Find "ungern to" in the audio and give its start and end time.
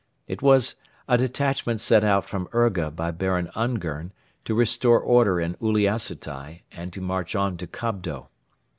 3.53-4.55